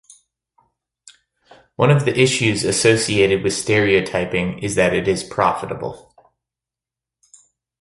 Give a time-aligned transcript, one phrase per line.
[1.75, 6.15] One of the issues associated with stereotyping is that it is profitable.